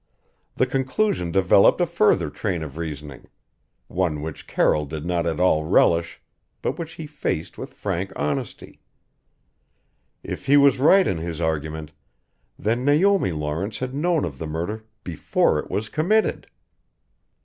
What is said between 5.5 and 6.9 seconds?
relish, but